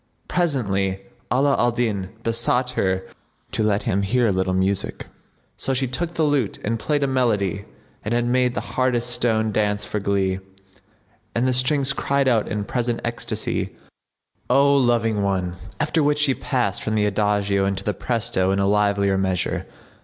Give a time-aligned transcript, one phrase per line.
[0.27, 1.01] Presently
[1.31, 3.05] Ala al Din besought her
[3.51, 5.05] to let him hear a little music;
[5.57, 7.65] so she took the lute and played a melody
[8.03, 10.39] that had made the hardest stone dance for glee,
[11.35, 13.75] and the strings cried out in present ecstacy,
[14.49, 18.65] "O Loving One!'';[FN#69] after which she passed from the adagio into the presto and a
[18.65, 19.67] livelier measure.